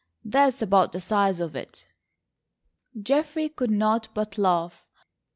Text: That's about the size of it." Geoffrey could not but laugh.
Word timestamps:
That's 0.25 0.63
about 0.63 0.93
the 0.93 0.99
size 0.99 1.39
of 1.39 1.55
it." 1.55 1.85
Geoffrey 2.99 3.49
could 3.49 3.69
not 3.69 4.07
but 4.15 4.35
laugh. 4.39 4.87